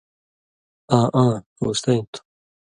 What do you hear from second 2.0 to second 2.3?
تُھو۔